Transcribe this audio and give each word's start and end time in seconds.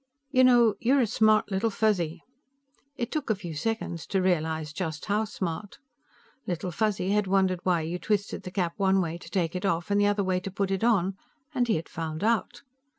"You 0.31 0.43
know, 0.43 0.73
you're 0.79 0.99
a 1.01 1.05
smart 1.05 1.51
Little 1.51 1.69
Fuzzy." 1.69 2.23
It 2.97 3.11
took 3.11 3.29
a 3.29 3.35
few 3.35 3.53
seconds 3.53 4.07
to 4.07 4.19
realize 4.19 4.73
just 4.73 5.05
how 5.05 5.25
smart. 5.25 5.77
Little 6.47 6.71
Fuzzy 6.71 7.11
had 7.11 7.27
wondered 7.27 7.59
why 7.61 7.81
you 7.81 7.99
twisted 7.99 8.41
the 8.41 8.49
cap 8.49 8.73
one 8.77 8.99
way 8.99 9.19
to 9.19 9.29
take 9.29 9.55
it 9.55 9.63
off 9.63 9.91
and 9.91 10.01
the 10.01 10.07
other 10.07 10.23
way 10.23 10.39
to 10.39 10.49
put 10.49 10.71
it 10.71 10.83
on, 10.83 11.17
and 11.53 11.67
he 11.67 11.75
had 11.75 11.87
found 11.87 12.23
out. 12.23 12.63